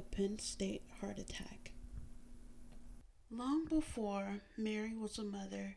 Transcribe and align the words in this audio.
the 0.00 0.16
Penn 0.16 0.38
State 0.38 0.82
heart 0.98 1.18
attack. 1.18 1.72
Long 3.30 3.66
before 3.66 4.40
Mary 4.56 4.96
was 4.96 5.18
a 5.18 5.22
mother, 5.22 5.76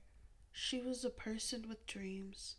she 0.54 0.80
was 0.80 1.04
a 1.04 1.10
person 1.10 1.66
with 1.68 1.86
dreams. 1.86 2.56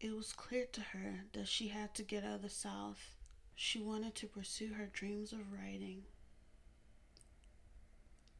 It 0.00 0.12
was 0.16 0.32
clear 0.32 0.66
to 0.72 0.80
her 0.80 1.26
that 1.34 1.46
she 1.46 1.68
had 1.68 1.94
to 1.94 2.02
get 2.02 2.24
out 2.24 2.34
of 2.34 2.42
the 2.42 2.50
South. 2.50 3.14
She 3.54 3.80
wanted 3.80 4.16
to 4.16 4.26
pursue 4.26 4.72
her 4.72 4.90
dreams 4.92 5.32
of 5.32 5.52
writing. 5.52 6.02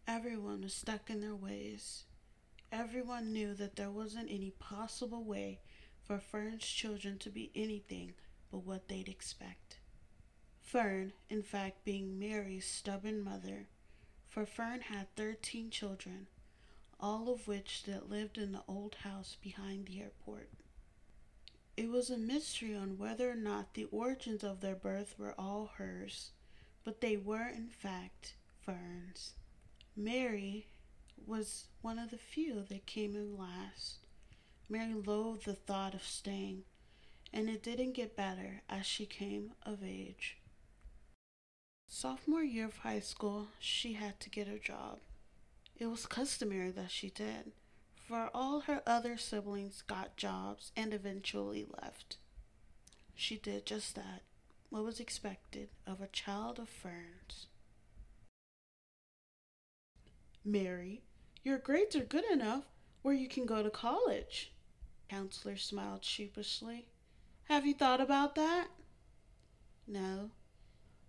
Everyone 0.09 0.63
was 0.63 0.75
stuck 0.75 1.11
in 1.11 1.21
their 1.21 1.37
ways. 1.37 2.07
Everyone 2.73 3.33
knew 3.33 3.55
that 3.55 3.77
there 3.77 3.93
wasn't 3.93 4.33
any 4.33 4.51
possible 4.51 5.23
way 5.23 5.61
for 6.03 6.19
Fern's 6.19 6.67
children 6.67 7.19
to 7.21 7.31
be 7.31 7.53
anything 7.55 8.15
but 8.51 8.65
what 8.67 8.89
they'd 8.89 9.09
expect. 9.09 9.64
Fern, 10.65 11.13
in 11.31 11.43
fact, 11.43 11.85
being 11.85 12.19
Mary's 12.19 12.67
stubborn 12.67 13.23
mother, 13.23 13.69
for 14.27 14.45
Fern 14.45 14.81
had 14.81 15.15
13 15.15 15.71
children, 15.71 16.27
all 16.99 17.29
of 17.29 17.47
which 17.47 17.85
that 17.85 18.11
lived 18.11 18.39
in 18.39 18.53
the 18.53 18.65
old 18.67 18.97
house 18.97 19.37
behind 19.41 19.87
the 19.87 20.01
airport. 20.01 20.49
It 21.77 21.91
was 21.91 22.11
a 22.11 22.17
mystery 22.17 22.75
on 22.75 22.99
whether 22.99 23.31
or 23.31 23.37
not 23.37 23.75
the 23.75 23.85
origins 23.85 24.43
of 24.43 24.61
their 24.61 24.75
birth 24.75 25.17
were 25.19 25.35
all 25.39 25.73
hers, 25.77 26.31
but 26.83 27.01
they 27.01 27.17
were 27.17 27.47
in 27.47 27.69
fact 27.69 28.35
Fern's. 28.65 29.35
Mary 29.95 30.67
was 31.27 31.67
one 31.83 31.99
of 31.99 32.11
the 32.11 32.19
few 32.19 32.63
that 32.69 32.87
came 32.87 33.15
in 33.15 33.37
last. 33.37 33.99
Mary 34.69 34.95
loathed 34.95 35.45
the 35.45 35.55
thought 35.55 35.95
of 35.95 36.03
staying, 36.03 36.65
and 37.33 37.49
it 37.49 37.63
didn't 37.63 37.93
get 37.93 38.17
better 38.17 38.63
as 38.69 38.87
she 38.87 39.07
came 39.07 39.53
of 39.65 39.85
age. 39.85 40.39
Sophomore 41.87 42.43
year 42.43 42.67
of 42.67 42.79
high 42.79 43.01
school, 43.01 43.49
she 43.59 43.95
had 43.95 44.21
to 44.21 44.31
get 44.31 44.49
a 44.49 44.59
job. 44.59 44.99
It 45.79 45.87
was 45.87 46.07
customary 46.07 46.71
that 46.71 46.91
she 46.91 47.11
did, 47.11 47.53
for 47.95 48.31
all 48.35 48.61
her 48.61 48.83
other 48.87 49.17
siblings 49.17 49.83
got 49.83 50.17
jobs 50.17 50.73
and 50.77 50.93
eventually 50.93 51.67
left. 51.83 52.17
She 53.15 53.37
did 53.37 53.67
just 53.67 53.95
that, 53.95 54.23
what 54.71 54.85
was 54.85 55.01
expected 55.01 55.69
of 55.87 56.01
a 56.01 56.09
child 56.09 56.59
of 56.59 56.69
Fern's. 56.69 57.47
Mary, 60.45 61.03
your 61.43 61.59
grades 61.59 61.97
are 61.97 62.05
good 62.05 62.25
enough 62.31 62.65
where 63.03 63.15
you 63.15 63.29
can 63.29 63.47
go 63.47 63.63
to 63.63 63.71
college. 63.71 64.53
Counselor 65.09 65.57
smiled 65.57 66.05
sheepishly. 66.05 66.87
Have 67.45 67.65
you 67.67 67.75
thought 67.75 68.01
about 68.01 68.35
that? 68.35 68.69
No, 69.87 70.31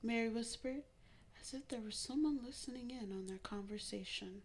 Mary 0.06 0.30
whispered, 0.30 0.84
as 1.42 1.54
if 1.56 1.68
there 1.68 1.82
was 1.82 1.96
someone 1.96 2.40
listening 2.46 2.92
in 2.92 3.12
on 3.12 3.26
their 3.26 3.40
conversation. 3.40 4.44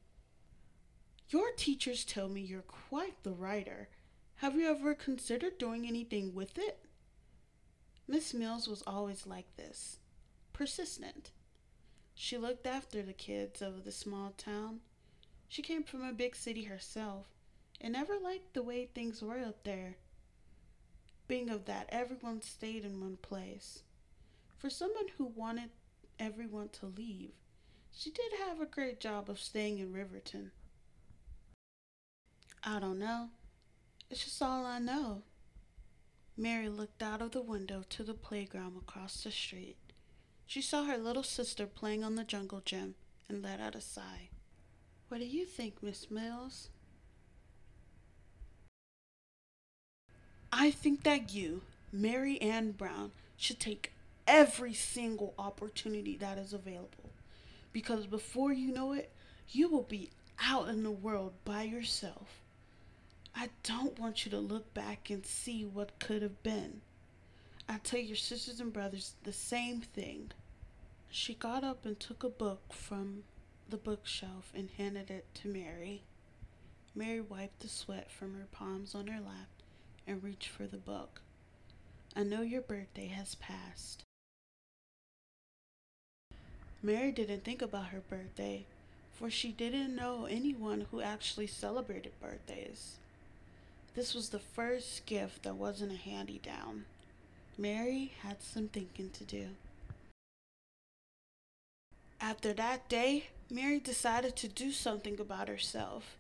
Your 1.29 1.53
teachers 1.55 2.03
tell 2.03 2.31
me 2.31 2.41
you're 2.41 2.63
quite 2.63 3.23
the 3.23 3.33
writer. 3.33 3.91
Have 4.37 4.55
you 4.55 4.71
ever 4.71 4.95
considered 4.95 5.59
doing 5.59 5.87
anything 5.87 6.35
with 6.35 6.57
it? 6.57 6.79
Miss 8.09 8.33
Mills 8.33 8.67
was 8.67 8.83
always 8.87 9.27
like 9.27 9.55
this, 9.57 9.99
persistent. 10.55 11.31
She 12.15 12.39
looked 12.39 12.67
after 12.67 13.03
the 13.03 13.13
kids 13.13 13.61
of 13.61 13.85
the 13.85 13.93
small 13.93 14.33
town. 14.39 14.81
She 15.47 15.61
came 15.61 15.83
from 15.83 16.03
a 16.03 16.13
big 16.13 16.35
city 16.37 16.65
herself 16.65 17.27
and 17.83 17.93
never 17.93 18.19
liked 18.19 18.55
the 18.55 18.63
way 18.63 18.87
things 18.87 19.21
were 19.21 19.39
up 19.39 19.63
there. 19.65 19.97
Being 21.29 21.51
of 21.51 21.67
that, 21.67 21.87
everyone 21.91 22.41
stayed 22.41 22.85
in 22.85 23.01
one 23.01 23.19
place. 23.19 23.83
For 24.61 24.69
someone 24.69 25.07
who 25.17 25.25
wanted 25.25 25.71
everyone 26.19 26.69
to 26.81 26.87
leave, 26.87 27.31
she 27.93 28.11
did 28.11 28.31
have 28.47 28.61
a 28.61 28.67
great 28.67 29.01
job 29.01 29.31
of 29.31 29.41
staying 29.41 29.79
in 29.79 29.91
Riverton. 29.91 30.51
I 32.63 32.79
don't 32.79 32.99
know. 32.99 33.31
It's 34.11 34.23
just 34.23 34.43
all 34.43 34.67
I 34.67 34.79
know. 34.79 35.23
Mary 36.37 36.69
looked 36.69 37.03
out 37.03 37.23
of 37.23 37.31
the 37.31 37.41
window 37.41 37.85
to 37.89 38.03
the 38.03 38.13
playground 38.13 38.77
across 38.77 39.25
the 39.25 39.31
street. 39.31 39.79
She 40.47 40.61
saw 40.61 40.85
her 40.85 40.99
little 40.99 41.23
sister 41.23 41.67
playing 41.67 42.05
on 42.05 42.17
the 42.17 42.25
jungle 42.25 42.61
gym 42.63 42.97
and 43.31 43.43
let 43.43 43.61
out 43.61 43.75
a 43.75 43.81
sigh. 43.81 44.29
What 45.09 45.21
do 45.21 45.27
you 45.27 45.47
think, 45.47 45.83
Miss 45.83 46.11
Mills? 46.11 46.69
I 50.53 50.71
think 50.71 51.03
that 51.05 51.33
you, 51.33 51.63
Mary 51.91 52.39
Ann 52.43 52.73
Brown, 52.73 53.13
should 53.39 53.59
take 53.59 53.93
every 54.31 54.73
single 54.73 55.35
opportunity 55.39 56.17
that 56.17 56.39
is 56.39 56.53
available. 56.53 57.11
Because 57.73 58.07
before 58.07 58.53
you 58.53 58.73
know 58.73 58.93
it, 58.93 59.11
you 59.51 59.69
will 59.69 59.83
be 59.83 60.11
out 60.41 60.69
in 60.69 60.85
the 60.85 60.91
world 60.91 61.33
by 61.45 61.65
yourself. 61.65 62.41
I 63.35 63.49
don't 63.65 63.99
want 63.99 64.25
you 64.25 64.31
to 64.31 64.39
look 64.39 64.73
back 64.73 65.11
and 65.11 65.27
see 65.27 65.65
what 65.65 65.99
could 65.99 66.23
have 66.23 66.43
been. 66.45 66.81
I 67.69 67.79
tell 67.79 68.01
your 68.01 68.17
sisters 68.17 68.61
and 68.61 68.73
brothers 68.73 69.15
the 69.25 69.33
same 69.33 69.81
thing. 69.81 70.31
She 71.11 71.35
got 71.35 71.65
up 71.65 71.85
and 71.85 71.99
took 71.99 72.23
a 72.23 72.29
book 72.29 72.73
from 72.73 73.25
the 73.69 73.77
bookshelf 73.77 74.53
and 74.55 74.71
handed 74.77 75.11
it 75.11 75.27
to 75.43 75.49
Mary. 75.49 76.03
Mary 76.95 77.21
wiped 77.21 77.61
the 77.61 77.69
sweat 77.69 78.11
from 78.11 78.35
her 78.35 78.47
palms 78.53 78.95
on 78.95 79.09
her 79.09 79.21
lap 79.21 79.49
and 80.07 80.23
reached 80.23 80.49
for 80.49 80.67
the 80.67 80.77
book. 80.77 81.21
I 82.15 82.23
know 82.23 82.43
your 82.43 82.63
birthday 82.63 83.07
has 83.09 83.35
passed. 83.35 84.05
Mary 86.83 87.13
didn't 87.13 87.45
think 87.45 87.61
about 87.61 87.89
her 87.89 88.01
birthday, 88.09 88.65
for 89.13 89.31
she 89.31 89.53
didn't 89.53 89.95
know 89.95 90.25
anyone 90.25 90.87
who 90.91 91.03
actually 91.03 91.47
celebrated 91.47 92.13
birthdays. 92.21 92.97
This 93.95 94.15
was 94.15 94.31
the 94.31 94.39
first 94.39 95.05
gift 95.05 95.43
that 95.43 95.57
wasn't 95.57 95.93
a 95.93 95.97
handy 95.97 96.41
down. 96.43 96.87
Mary 97.59 98.13
had 98.23 98.41
some 98.41 98.69
thinking 98.69 99.11
to 99.11 99.25
do. 99.25 99.49
After 102.19 102.55
that 102.55 102.89
day, 102.89 103.27
Mary 103.51 103.79
decided 103.79 104.37
to 104.37 104.49
do 104.49 104.73
something 104.73 105.21
about 105.21 105.49
herself. 105.49 106.17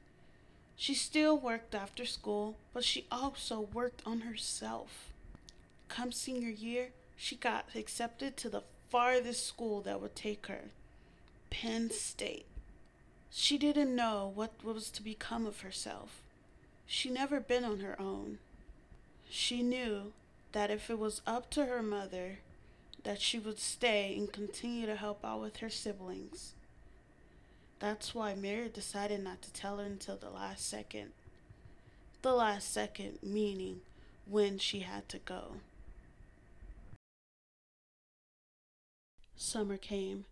She 0.76 0.94
still 0.94 1.38
worked 1.38 1.74
after 1.74 2.04
school, 2.04 2.56
but 2.74 2.84
she 2.84 3.06
also 3.10 3.60
worked 3.60 4.02
on 4.04 4.22
herself. 4.22 5.10
Come 5.88 6.12
senior 6.12 6.50
year, 6.50 6.88
she 7.22 7.36
got 7.36 7.66
accepted 7.74 8.34
to 8.34 8.48
the 8.48 8.62
farthest 8.88 9.46
school 9.46 9.82
that 9.82 10.00
would 10.00 10.16
take 10.16 10.46
her 10.46 10.70
Penn 11.50 11.90
State. 11.90 12.46
She 13.30 13.58
didn't 13.58 13.94
know 13.94 14.32
what 14.34 14.64
was 14.64 14.88
to 14.92 15.02
become 15.02 15.46
of 15.46 15.60
herself. 15.60 16.22
She'd 16.86 17.12
never 17.12 17.38
been 17.38 17.62
on 17.62 17.80
her 17.80 18.00
own. 18.00 18.38
She 19.28 19.62
knew 19.62 20.14
that 20.52 20.70
if 20.70 20.88
it 20.88 20.98
was 20.98 21.20
up 21.26 21.50
to 21.50 21.66
her 21.66 21.82
mother, 21.82 22.38
that 23.04 23.20
she 23.20 23.38
would 23.38 23.58
stay 23.58 24.16
and 24.16 24.32
continue 24.32 24.86
to 24.86 24.96
help 24.96 25.22
out 25.22 25.42
with 25.42 25.58
her 25.58 25.68
siblings. 25.68 26.54
That's 27.80 28.14
why 28.14 28.34
Mary 28.34 28.70
decided 28.70 29.22
not 29.22 29.42
to 29.42 29.52
tell 29.52 29.76
her 29.76 29.84
until 29.84 30.16
the 30.16 30.30
last 30.30 30.66
second. 30.66 31.10
The 32.22 32.32
last 32.32 32.72
second 32.72 33.18
meaning 33.22 33.82
when 34.26 34.56
she 34.56 34.80
had 34.80 35.06
to 35.10 35.18
go. 35.18 35.56
Summer 39.42 39.78
came, 39.78 40.26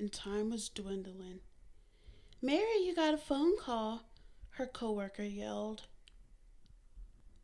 and 0.00 0.12
time 0.12 0.50
was 0.50 0.68
dwindling. 0.68 1.38
Mary, 2.42 2.82
you 2.82 2.92
got 2.92 3.14
a 3.14 3.16
phone 3.16 3.56
call, 3.56 4.02
her 4.54 4.66
coworker 4.66 5.22
yelled. 5.22 5.82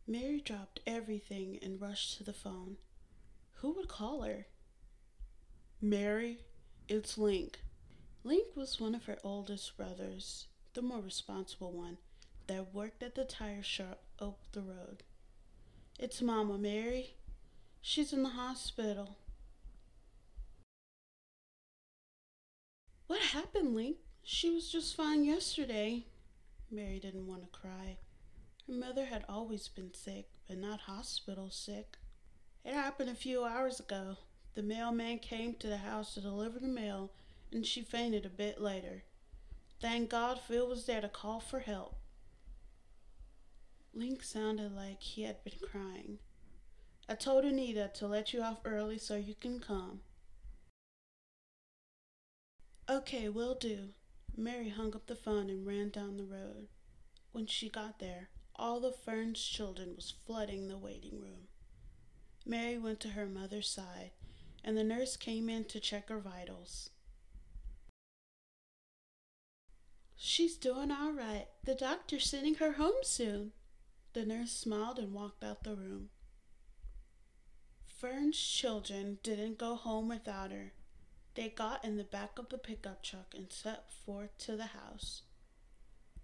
Mary 0.09 0.41
dropped 0.41 0.81
everything 0.89 1.57
and 1.63 1.81
rushed 1.81 2.19
to 2.19 2.25
the 2.25 2.33
phone. 2.33 2.79
Who 3.59 3.71
would 3.75 3.87
call 3.87 4.23
her? 4.23 4.47
Mary, 5.81 6.39
it's 6.89 7.17
Link. 7.17 7.61
Link 8.25 8.49
was 8.57 8.81
one 8.81 8.97
of 8.97 9.05
her 9.05 9.19
oldest 9.23 9.77
brothers, 9.77 10.49
the 10.73 10.83
more 10.83 11.01
responsible 11.01 11.71
one, 11.71 11.99
that 12.49 12.75
worked 12.75 13.05
at 13.05 13.15
the 13.15 13.25
tire 13.25 13.63
shop 13.63 14.03
up 14.19 14.41
the 14.51 14.63
road. 14.63 15.05
It's 15.97 16.21
Mama 16.21 16.59
Mary. 16.59 17.15
She's 17.81 18.13
in 18.13 18.25
the 18.25 18.31
hospital. 18.31 19.17
What 23.07 23.21
happened, 23.21 23.75
Link? 23.75 23.99
She 24.23 24.49
was 24.49 24.71
just 24.71 24.97
fine 24.97 25.25
yesterday. 25.25 26.07
Mary 26.71 26.99
didn't 26.99 27.27
want 27.27 27.43
to 27.43 27.59
cry. 27.59 27.99
Her 28.67 28.73
mother 28.73 29.05
had 29.05 29.25
always 29.29 29.69
been 29.69 29.93
sick, 29.93 30.29
but 30.49 30.57
not 30.57 30.81
hospital 30.81 31.51
sick. 31.51 31.99
It 32.65 32.73
happened 32.73 33.11
a 33.11 33.15
few 33.15 33.45
hours 33.45 33.79
ago. 33.79 34.17
The 34.55 34.63
mailman 34.63 35.19
came 35.19 35.55
to 35.55 35.67
the 35.67 35.77
house 35.77 36.15
to 36.15 36.21
deliver 36.23 36.59
the 36.59 36.67
mail, 36.67 37.11
and 37.53 37.67
she 37.67 37.83
fainted 37.83 38.25
a 38.25 38.31
bit 38.31 38.61
later. 38.61 39.05
Thank 39.81 40.09
God 40.09 40.41
Phil 40.41 40.67
was 40.67 40.87
there 40.87 41.03
to 41.03 41.09
call 41.09 41.41
for 41.41 41.61
help. 41.61 41.97
Link 43.93 44.23
sounded 44.23 44.75
like 44.75 45.03
he 45.03 45.25
had 45.25 45.45
been 45.45 45.59
crying. 45.71 46.19
I 47.07 47.17
told 47.17 47.45
Anita 47.45 47.91
to 47.97 48.07
let 48.07 48.33
you 48.33 48.41
off 48.41 48.61
early 48.65 48.97
so 48.97 49.15
you 49.17 49.35
can 49.35 49.61
come. 49.61 50.01
Okay, 52.89 53.31
will 53.31 53.55
do. 53.55 53.91
Mary 54.37 54.69
hung 54.69 54.95
up 54.95 55.07
the 55.07 55.17
phone 55.17 55.49
and 55.49 55.67
ran 55.67 55.89
down 55.89 56.19
the 56.19 56.25
road. 56.25 56.69
When 57.33 57.47
she 57.47 57.71
got 57.71 57.99
there, 57.99 58.29
all 58.57 58.79
the 58.79 58.93
Ferns 58.93 59.43
children 59.43 59.95
was 59.97 60.13
flooding 60.27 60.69
the 60.69 60.77
waiting 60.77 61.19
room. 61.21 61.49
Mary 62.45 62.77
went 62.77 63.01
to 63.01 63.11
her 63.11 63.27
mother's 63.27 63.71
side, 63.71 64.11
and 64.63 64.77
the 64.77 64.85
nurse 64.85 65.17
came 65.17 65.49
in 65.49 65.65
to 65.65 65.81
check 65.81 66.11
her 66.11 66.19
vitals. 66.19 66.91
She's 70.15 70.57
doing 70.57 70.91
all 70.91 71.13
right. 71.13 71.47
The 71.65 71.75
doctor's 71.75 72.27
sending 72.27 72.57
her 72.57 72.73
home 72.73 73.03
soon. 73.03 73.53
The 74.13 74.27
nurse 74.27 74.53
smiled 74.53 74.99
and 74.99 75.13
walked 75.13 75.43
out 75.43 75.65
the 75.65 75.75
room. 75.75 76.11
Fern's 77.87 78.39
children 78.39 79.19
didn't 79.23 79.59
go 79.59 79.75
home 79.75 80.09
without 80.09 80.53
her. 80.53 80.73
They 81.35 81.49
got 81.49 81.85
in 81.85 81.97
the 81.97 82.05
back 82.05 82.39
of 82.39 82.49
the 82.49 82.59
pickup 82.59 83.03
truck 83.03 83.35
and 83.35 83.53
set 83.53 83.91
forth 83.91 84.37
to 84.39 84.57
the 84.57 84.67
house. 84.67 85.23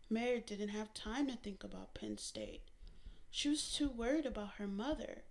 Mary 0.08 0.42
didn't 0.44 0.68
have 0.68 0.94
time 0.94 1.28
to 1.28 1.36
think 1.36 1.64
about 1.64 1.94
Penn 1.94 2.18
State. 2.18 2.62
She 3.30 3.48
was 3.48 3.72
too 3.72 3.88
worried 3.88 4.26
about 4.26 4.54
her 4.58 4.66
mother. 4.66 5.22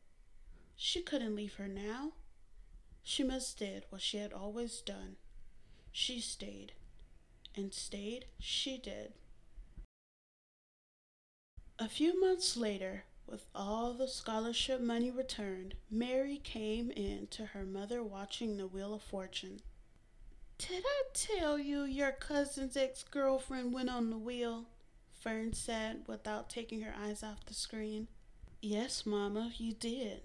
She 0.75 1.01
couldn't 1.01 1.35
leave 1.35 1.55
her 1.55 1.67
now. 1.67 2.13
She 3.03 3.23
must 3.23 3.57
did 3.59 3.85
what 3.89 4.01
she 4.01 4.17
had 4.17 4.33
always 4.33 4.79
done. 4.79 5.15
She 5.91 6.21
stayed. 6.21 6.73
And 7.55 7.73
stayed 7.73 8.25
she 8.39 8.77
did. 8.77 9.13
A 11.77 11.89
few 11.89 12.19
months 12.19 12.55
later, 12.55 13.05
with 13.29 13.45
all 13.53 13.93
the 13.93 14.07
scholarship 14.07 14.81
money 14.81 15.11
returned, 15.11 15.75
Mary 15.89 16.37
came 16.37 16.91
in 16.91 17.27
to 17.27 17.47
her 17.47 17.63
mother 17.63 18.03
watching 18.03 18.57
the 18.57 18.67
Wheel 18.67 18.93
of 18.93 19.03
Fortune. 19.03 19.61
Did 20.57 20.83
I 20.85 21.03
tell 21.13 21.57
you 21.57 21.83
your 21.83 22.11
cousin's 22.11 22.75
ex 22.75 23.03
girlfriend 23.03 23.73
went 23.73 23.89
on 23.89 24.09
the 24.09 24.17
wheel? 24.17 24.65
Fern 25.11 25.53
said 25.53 26.03
without 26.07 26.49
taking 26.49 26.81
her 26.81 26.93
eyes 26.97 27.23
off 27.23 27.45
the 27.45 27.53
screen. 27.53 28.07
Yes, 28.61 29.05
Mamma, 29.05 29.53
you 29.57 29.73
did. 29.73 30.21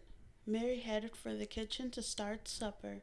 Mary 0.47 0.81
headed 0.81 1.17
for 1.17 1.35
the 1.35 1.47
kitchen 1.47 1.91
to 1.93 2.03
start 2.03 2.49
supper. 2.49 3.03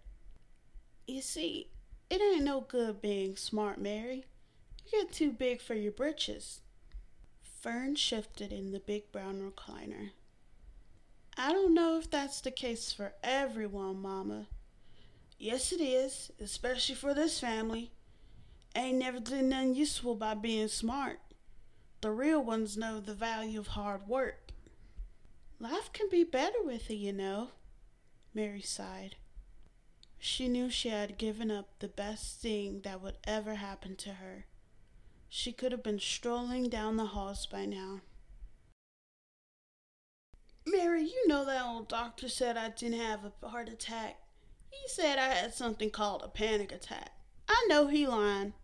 You 1.08 1.22
see, 1.22 1.70
it 2.10 2.22
ain't 2.22 2.44
no 2.44 2.62
good 2.62 3.02
being 3.02 3.36
smart, 3.36 3.80
Mary. 3.80 4.26
You 4.86 5.04
get 5.04 5.14
too 5.14 5.32
big 5.32 5.62
for 5.62 5.74
your 5.74 5.92
britches. 5.92 6.62
Fern 7.62 7.94
shifted 7.96 8.52
in 8.52 8.72
the 8.72 8.80
big 8.80 9.12
brown 9.12 9.40
recliner. 9.40 10.10
I 11.38 11.52
don't 11.52 11.76
know 11.76 12.00
if 12.00 12.10
that's 12.10 12.42
the 12.42 12.50
case 12.50 12.92
for 12.92 13.14
everyone, 13.24 14.02
Mama. 14.02 14.48
Yes, 15.38 15.72
it 15.72 15.80
is, 15.80 16.32
especially 16.42 16.96
for 16.96 17.14
this 17.14 17.40
family. 17.40 17.92
Ain't 18.76 18.98
never 18.98 19.20
did 19.20 19.44
nothing 19.44 19.76
useful 19.76 20.16
by 20.16 20.34
being 20.34 20.70
smart. 20.70 21.20
The 22.02 22.10
real 22.10 22.44
ones 22.44 22.78
know 22.78 23.00
the 23.00 23.14
value 23.14 23.60
of 23.60 23.68
hard 23.68 24.08
work. 24.08 24.54
Life 25.60 25.94
can 25.94 26.10
be 26.10 26.24
better 26.24 26.64
with 26.64 26.90
it, 26.90 26.96
you 26.96 27.14
know. 27.14 27.50
Mary 28.34 28.62
sighed. 28.62 29.18
She 30.18 30.48
knew 30.48 30.72
she 30.72 30.90
had 30.90 31.20
given 31.20 31.52
up 31.52 31.70
the 31.78 31.88
best 31.88 32.42
thing 32.42 32.82
that 32.82 33.02
would 33.02 33.18
ever 33.24 33.56
happen 33.56 33.96
to 33.98 34.14
her. 34.14 34.46
She 35.34 35.54
could 35.54 35.72
have 35.72 35.82
been 35.82 35.98
strolling 35.98 36.68
down 36.68 36.98
the 36.98 37.06
halls 37.06 37.46
by 37.46 37.66
now. 37.66 38.02
Mary, 40.66 41.04
you 41.04 41.26
know 41.26 41.46
that 41.46 41.64
old 41.64 41.88
doctor 41.88 42.28
said 42.28 42.58
I 42.58 42.68
didn't 42.68 43.00
have 43.00 43.22
a 43.42 43.48
heart 43.48 43.70
attack. 43.70 44.18
He 44.70 44.90
said 44.90 45.18
I 45.18 45.30
had 45.30 45.54
something 45.54 45.90
called 45.90 46.22
a 46.22 46.28
panic 46.28 46.74
attack. 46.74 47.12
I 47.48 47.66
know 47.70 47.88
he 47.88 48.06
lying. 48.06 48.56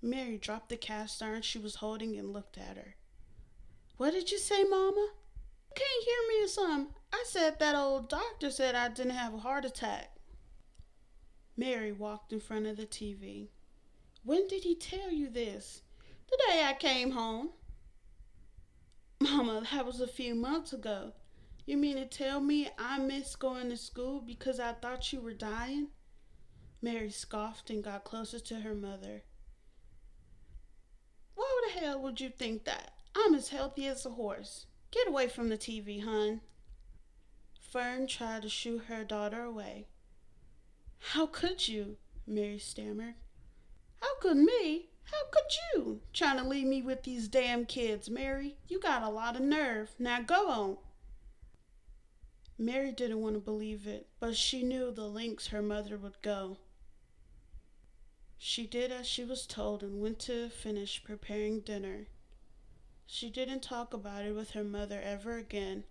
Mary 0.00 0.38
dropped 0.38 0.70
the 0.70 0.78
cast 0.78 1.22
iron 1.22 1.42
she 1.42 1.58
was 1.58 1.76
holding 1.76 2.16
and 2.16 2.32
looked 2.32 2.56
at 2.56 2.78
her. 2.78 2.96
What 3.98 4.12
did 4.12 4.30
you 4.30 4.38
say, 4.38 4.64
Mama? 4.64 5.08
You 5.68 5.74
can't 5.74 6.04
hear 6.04 6.28
me 6.30 6.44
or 6.46 6.48
something. 6.48 6.94
I 7.12 7.24
said 7.28 7.58
that 7.58 7.74
old 7.74 8.08
doctor 8.08 8.50
said 8.50 8.74
I 8.74 8.88
didn't 8.88 9.10
have 9.10 9.34
a 9.34 9.38
heart 9.38 9.66
attack. 9.66 10.16
Mary 11.58 11.92
walked 11.92 12.32
in 12.32 12.40
front 12.40 12.66
of 12.66 12.78
the 12.78 12.86
TV. 12.86 13.48
When 14.24 14.48
did 14.48 14.64
he 14.64 14.74
tell 14.74 15.10
you 15.10 15.28
this? 15.28 15.82
The 16.28 16.38
day 16.48 16.64
I 16.64 16.74
came 16.74 17.12
home. 17.12 17.50
Mama, 19.20 19.62
that 19.72 19.86
was 19.86 20.00
a 20.00 20.06
few 20.06 20.34
months 20.34 20.72
ago. 20.72 21.12
You 21.64 21.76
mean 21.76 21.96
to 21.96 22.06
tell 22.06 22.40
me 22.40 22.68
I 22.78 22.98
missed 22.98 23.38
going 23.38 23.70
to 23.70 23.76
school 23.76 24.20
because 24.20 24.60
I 24.60 24.72
thought 24.72 25.12
you 25.12 25.20
were 25.20 25.32
dying? 25.32 25.88
Mary 26.82 27.10
scoffed 27.10 27.70
and 27.70 27.82
got 27.82 28.04
closer 28.04 28.38
to 28.38 28.60
her 28.60 28.74
mother. 28.74 29.24
Why 31.34 31.60
the 31.66 31.80
hell 31.80 32.00
would 32.02 32.20
you 32.20 32.28
think 32.28 32.64
that? 32.64 32.92
I'm 33.16 33.34
as 33.34 33.48
healthy 33.48 33.86
as 33.86 34.06
a 34.06 34.10
horse. 34.10 34.66
Get 34.90 35.08
away 35.08 35.28
from 35.28 35.48
the 35.48 35.58
TV, 35.58 36.04
hon. 36.04 36.40
Fern 37.60 38.06
tried 38.06 38.42
to 38.42 38.48
shoo 38.48 38.78
her 38.86 39.04
daughter 39.04 39.42
away. 39.42 39.88
How 40.98 41.26
could 41.26 41.66
you? 41.66 41.96
Mary 42.26 42.58
stammered. 42.58 43.14
How 44.00 44.18
could 44.20 44.36
me? 44.36 44.90
How 45.10 45.24
could 45.30 45.52
you? 45.74 46.00
Trying 46.12 46.38
to 46.38 46.44
leave 46.48 46.66
me 46.66 46.82
with 46.82 47.04
these 47.04 47.28
damn 47.28 47.64
kids, 47.64 48.10
Mary. 48.10 48.56
You 48.68 48.80
got 48.80 49.02
a 49.02 49.08
lot 49.08 49.36
of 49.36 49.42
nerve. 49.42 49.94
Now 49.98 50.20
go 50.20 50.48
on. 50.48 50.76
Mary 52.58 52.90
didn't 52.90 53.20
want 53.20 53.34
to 53.34 53.40
believe 53.40 53.86
it, 53.86 54.08
but 54.18 54.36
she 54.36 54.62
knew 54.62 54.90
the 54.90 55.04
lengths 55.04 55.48
her 55.48 55.62
mother 55.62 55.96
would 55.96 56.20
go. 56.22 56.56
She 58.38 58.66
did 58.66 58.90
as 58.90 59.06
she 59.06 59.24
was 59.24 59.46
told 59.46 59.82
and 59.82 60.00
went 60.00 60.18
to 60.20 60.48
finish 60.48 61.04
preparing 61.04 61.60
dinner. 61.60 62.06
She 63.06 63.30
didn't 63.30 63.62
talk 63.62 63.94
about 63.94 64.24
it 64.24 64.34
with 64.34 64.50
her 64.50 64.64
mother 64.64 65.00
ever 65.02 65.36
again, 65.36 65.84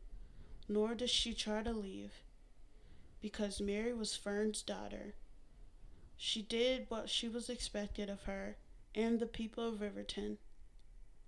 nor 0.67 0.95
did 0.95 1.09
she 1.09 1.33
try 1.33 1.63
to 1.63 1.71
leave, 1.71 2.11
because 3.21 3.61
Mary 3.61 3.93
was 3.93 4.15
Fern's 4.15 4.61
daughter. 4.61 5.13
She 6.17 6.41
did 6.41 6.87
what 6.89 7.09
she 7.09 7.29
was 7.29 7.49
expected 7.49 8.09
of 8.09 8.23
her 8.23 8.57
and 8.95 9.19
the 9.19 9.25
people 9.25 9.67
of 9.67 9.81
Riverton. 9.81 10.37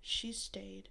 She 0.00 0.32
stayed. 0.32 0.88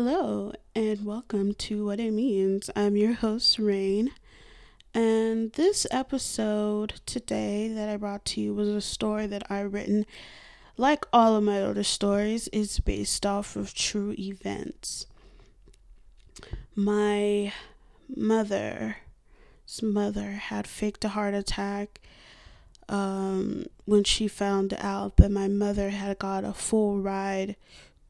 Hello, 0.00 0.52
and 0.76 1.04
welcome 1.04 1.54
to 1.54 1.84
What 1.84 1.98
It 1.98 2.12
Means. 2.12 2.70
I'm 2.76 2.96
your 2.96 3.14
host, 3.14 3.58
Rain. 3.58 4.12
And 4.94 5.50
this 5.54 5.88
episode 5.90 7.00
today 7.04 7.66
that 7.66 7.88
I 7.88 7.96
brought 7.96 8.24
to 8.26 8.40
you 8.40 8.54
was 8.54 8.68
a 8.68 8.80
story 8.80 9.26
that 9.26 9.50
I've 9.50 9.74
written, 9.74 10.06
like 10.76 11.04
all 11.12 11.34
of 11.34 11.42
my 11.42 11.60
other 11.60 11.82
stories, 11.82 12.46
is 12.52 12.78
based 12.78 13.26
off 13.26 13.56
of 13.56 13.74
true 13.74 14.14
events. 14.16 15.06
My 16.76 17.52
mother's 18.08 18.94
mother 19.82 20.30
had 20.30 20.68
faked 20.68 21.04
a 21.06 21.08
heart 21.08 21.34
attack 21.34 22.00
um, 22.88 23.66
when 23.84 24.04
she 24.04 24.28
found 24.28 24.74
out 24.78 25.16
that 25.16 25.32
my 25.32 25.48
mother 25.48 25.90
had 25.90 26.20
got 26.20 26.44
a 26.44 26.52
full 26.52 27.00
ride 27.00 27.56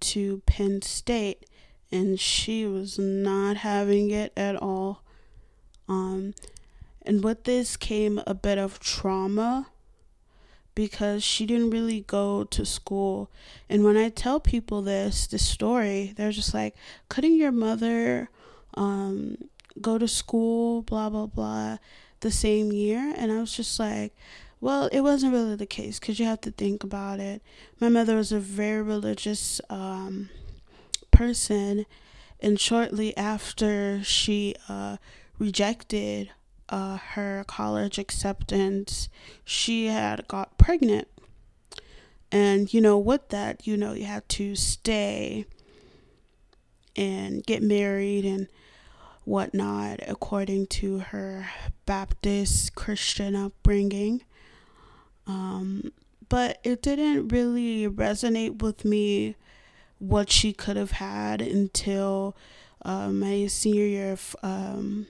to 0.00 0.42
Penn 0.44 0.82
State 0.82 1.46
and 1.90 2.18
she 2.20 2.66
was 2.66 2.98
not 2.98 3.58
having 3.58 4.10
it 4.10 4.32
at 4.36 4.56
all. 4.56 5.02
Um, 5.88 6.34
and 7.02 7.24
with 7.24 7.44
this 7.44 7.76
came 7.76 8.20
a 8.26 8.34
bit 8.34 8.58
of 8.58 8.78
trauma 8.78 9.68
because 10.74 11.24
she 11.24 11.46
didn't 11.46 11.70
really 11.70 12.02
go 12.02 12.44
to 12.44 12.64
school. 12.64 13.30
And 13.68 13.82
when 13.82 13.96
I 13.96 14.10
tell 14.10 14.38
people 14.38 14.82
this, 14.82 15.26
this 15.26 15.44
story, 15.44 16.12
they're 16.16 16.30
just 16.30 16.54
like, 16.54 16.76
couldn't 17.08 17.36
your 17.36 17.50
mother 17.50 18.30
um, 18.74 19.38
go 19.80 19.98
to 19.98 20.06
school, 20.06 20.82
blah, 20.82 21.08
blah, 21.08 21.26
blah, 21.26 21.78
the 22.20 22.30
same 22.30 22.70
year? 22.70 23.14
And 23.16 23.32
I 23.32 23.40
was 23.40 23.56
just 23.56 23.80
like, 23.80 24.14
well, 24.60 24.88
it 24.92 25.00
wasn't 25.00 25.32
really 25.32 25.56
the 25.56 25.66
case 25.66 25.98
because 25.98 26.20
you 26.20 26.26
have 26.26 26.40
to 26.42 26.50
think 26.50 26.84
about 26.84 27.18
it. 27.18 27.42
My 27.80 27.88
mother 27.88 28.16
was 28.16 28.30
a 28.30 28.38
very 28.38 28.82
religious 28.82 29.60
um, 29.70 30.28
person, 31.18 31.84
and 32.38 32.60
shortly 32.60 33.16
after 33.16 34.00
she 34.04 34.54
uh, 34.68 34.98
rejected 35.40 36.30
uh, 36.68 36.96
her 37.14 37.44
college 37.48 37.98
acceptance, 37.98 39.08
she 39.44 39.86
had 39.86 40.28
got 40.28 40.56
pregnant. 40.58 41.08
And, 42.30 42.72
you 42.72 42.80
know, 42.80 42.98
with 42.98 43.30
that, 43.30 43.66
you 43.66 43.76
know, 43.76 43.94
you 43.94 44.04
had 44.04 44.28
to 44.30 44.54
stay 44.54 45.46
and 46.94 47.44
get 47.44 47.62
married 47.62 48.24
and 48.24 48.46
whatnot 49.24 49.98
according 50.06 50.66
to 50.66 50.98
her 50.98 51.48
Baptist 51.84 52.76
Christian 52.76 53.34
upbringing. 53.34 54.22
Um, 55.26 55.90
but 56.28 56.60
it 56.62 56.80
didn't 56.80 57.28
really 57.28 57.88
resonate 57.88 58.62
with 58.62 58.84
me 58.84 59.34
what 59.98 60.30
she 60.30 60.52
could 60.52 60.76
have 60.76 60.92
had 60.92 61.40
until 61.42 62.36
uh, 62.82 63.08
my 63.08 63.46
senior 63.46 63.86
year 63.86 64.12
of 64.12 64.36
um, 64.42 65.06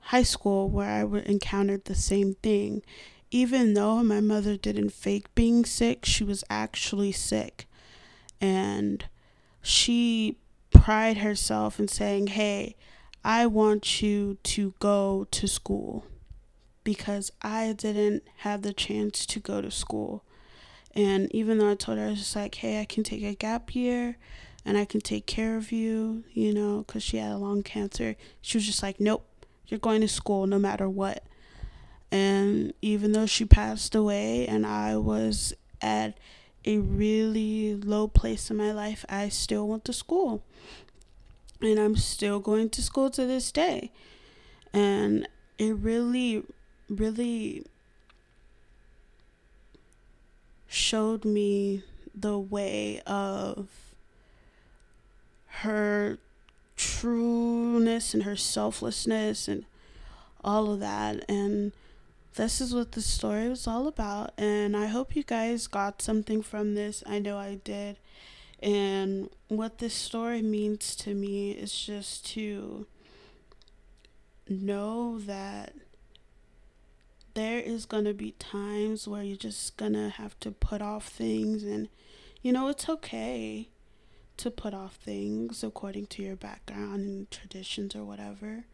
high 0.00 0.22
school, 0.22 0.68
where 0.68 0.88
I 0.88 1.18
encountered 1.28 1.84
the 1.84 1.94
same 1.94 2.34
thing. 2.42 2.82
Even 3.30 3.74
though 3.74 4.02
my 4.02 4.20
mother 4.20 4.56
didn't 4.56 4.92
fake 4.92 5.34
being 5.34 5.64
sick, 5.66 6.06
she 6.06 6.24
was 6.24 6.44
actually 6.48 7.12
sick. 7.12 7.68
And 8.40 9.04
she 9.60 10.38
pride 10.70 11.18
herself 11.18 11.78
in 11.78 11.88
saying, 11.88 12.28
Hey, 12.28 12.76
I 13.24 13.46
want 13.46 14.00
you 14.00 14.38
to 14.44 14.72
go 14.78 15.26
to 15.30 15.46
school 15.46 16.06
because 16.84 17.30
I 17.42 17.74
didn't 17.76 18.22
have 18.38 18.62
the 18.62 18.72
chance 18.72 19.26
to 19.26 19.40
go 19.40 19.60
to 19.60 19.70
school. 19.70 20.24
And 20.98 21.32
even 21.32 21.58
though 21.58 21.70
I 21.70 21.76
told 21.76 21.98
her, 21.98 22.06
I 22.06 22.10
was 22.10 22.18
just 22.18 22.34
like, 22.34 22.56
hey, 22.56 22.80
I 22.80 22.84
can 22.84 23.04
take 23.04 23.22
a 23.22 23.32
gap 23.32 23.72
year 23.72 24.16
and 24.64 24.76
I 24.76 24.84
can 24.84 25.00
take 25.00 25.26
care 25.26 25.56
of 25.56 25.70
you, 25.70 26.24
you 26.32 26.52
know, 26.52 26.78
because 26.84 27.04
she 27.04 27.18
had 27.18 27.30
a 27.30 27.36
lung 27.36 27.62
cancer. 27.62 28.16
She 28.42 28.58
was 28.58 28.66
just 28.66 28.82
like, 28.82 28.98
nope, 28.98 29.24
you're 29.68 29.78
going 29.78 30.00
to 30.00 30.08
school 30.08 30.48
no 30.48 30.58
matter 30.58 30.88
what. 30.88 31.22
And 32.10 32.72
even 32.82 33.12
though 33.12 33.26
she 33.26 33.44
passed 33.44 33.94
away 33.94 34.44
and 34.48 34.66
I 34.66 34.96
was 34.96 35.54
at 35.80 36.18
a 36.64 36.78
really 36.78 37.76
low 37.76 38.08
place 38.08 38.50
in 38.50 38.56
my 38.56 38.72
life, 38.72 39.04
I 39.08 39.28
still 39.28 39.68
went 39.68 39.84
to 39.84 39.92
school. 39.92 40.42
And 41.60 41.78
I'm 41.78 41.94
still 41.94 42.40
going 42.40 42.70
to 42.70 42.82
school 42.82 43.08
to 43.10 43.24
this 43.24 43.52
day. 43.52 43.92
And 44.72 45.28
it 45.58 45.76
really 45.76 46.42
really 46.88 47.64
showed 50.68 51.24
me 51.24 51.82
the 52.14 52.38
way 52.38 53.00
of 53.06 53.68
her 55.46 56.18
trueness 56.76 58.14
and 58.14 58.22
her 58.22 58.36
selflessness 58.36 59.48
and 59.48 59.64
all 60.44 60.70
of 60.72 60.80
that. 60.80 61.24
And 61.28 61.72
this 62.34 62.60
is 62.60 62.74
what 62.74 62.92
the 62.92 63.02
story 63.02 63.48
was 63.48 63.66
all 63.66 63.88
about. 63.88 64.32
And 64.38 64.76
I 64.76 64.86
hope 64.86 65.16
you 65.16 65.24
guys 65.24 65.66
got 65.66 66.00
something 66.00 66.42
from 66.42 66.74
this. 66.74 67.02
I 67.06 67.18
know 67.18 67.38
I 67.38 67.58
did. 67.64 67.96
And 68.60 69.30
what 69.48 69.78
this 69.78 69.94
story 69.94 70.42
means 70.42 70.94
to 70.96 71.14
me 71.14 71.52
is 71.52 71.72
just 71.72 72.26
to 72.30 72.86
know 74.48 75.18
that 75.20 75.72
there 77.38 77.60
is 77.60 77.86
going 77.86 78.04
to 78.04 78.12
be 78.12 78.32
times 78.32 79.06
where 79.06 79.22
you're 79.22 79.36
just 79.36 79.76
going 79.76 79.92
to 79.92 80.08
have 80.08 80.38
to 80.40 80.50
put 80.50 80.82
off 80.82 81.06
things 81.06 81.62
and 81.62 81.88
you 82.42 82.52
know 82.52 82.66
it's 82.66 82.88
okay 82.88 83.68
to 84.36 84.50
put 84.50 84.74
off 84.74 84.96
things 84.96 85.62
according 85.62 86.04
to 86.04 86.20
your 86.20 86.34
background 86.34 87.06
and 87.06 87.30
traditions 87.30 87.94
or 87.94 88.02
whatever. 88.02 88.64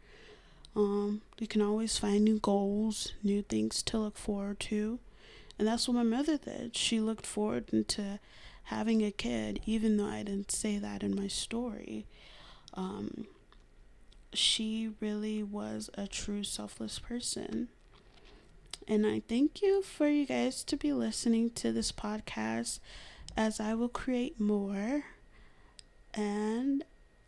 Um, 0.75 1.21
you 1.37 1.45
can 1.45 1.61
always 1.61 1.99
find 1.99 2.23
new 2.23 2.39
goals 2.39 3.13
new 3.23 3.43
things 3.43 3.83
to 3.83 3.99
look 3.99 4.17
forward 4.17 4.59
to. 4.61 4.97
And 5.59 5.67
that's 5.67 5.87
what 5.87 5.97
my 5.97 6.03
mother 6.03 6.39
did. 6.39 6.75
She 6.75 6.99
looked 6.99 7.27
forward 7.27 7.69
into 7.71 8.19
having 8.63 9.05
a 9.05 9.11
kid 9.11 9.59
even 9.67 9.97
though 9.97 10.07
i 10.07 10.23
didn't 10.23 10.49
say 10.49 10.79
that 10.79 11.03
in 11.03 11.15
my 11.15 11.27
story. 11.27 12.07
Um, 12.73 13.27
she 14.33 14.89
really 14.99 15.43
was 15.43 15.91
a 15.93 16.07
true 16.07 16.43
selfless 16.43 16.97
person 16.97 17.69
and 18.87 19.05
I 19.05 19.21
thank 19.27 19.61
you 19.61 19.81
for 19.81 20.07
you 20.07 20.25
guys 20.25 20.63
to 20.65 20.77
be 20.77 20.93
listening 20.93 21.49
to 21.51 21.71
this 21.71 21.91
podcast 21.91 22.79
as 23.35 23.59
I 23.59 23.73
will 23.73 23.89
create 23.89 24.39
more. 24.39 25.05
And 26.13 26.83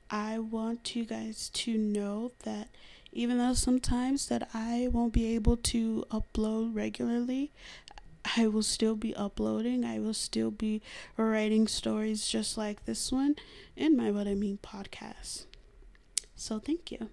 I 0.10 0.40
want 0.40 0.96
you 0.96 1.06
guys 1.06 1.50
to 1.50 1.78
know 1.78 2.32
that 2.44 2.70
even 3.12 3.40
though 3.40 3.54
sometimes 3.54 4.28
that 4.28 4.50
I 4.54 4.88
won't 4.92 5.14
be 5.14 5.34
able 5.36 5.58
to 5.58 6.06
upload 6.12 6.76
regularly, 6.76 7.52
I 8.38 8.48
will 8.48 8.64
still 8.64 8.96
be 8.96 9.16
uploading. 9.16 9.84
I 9.84 10.00
will 10.00 10.14
still 10.14 10.52
be 10.52 10.82
writing 11.18 11.68
stories 11.68 12.28
just 12.28 12.58
like 12.58 12.86
this 12.86 13.12
one 13.12 13.36
in 13.76 13.98
my 13.98 14.12
What 14.12 14.28
I 14.28 14.36
Mean 14.36 14.60
podcast. 14.62 15.46
So 16.36 16.60
thank 16.60 16.92
you. 16.92 17.10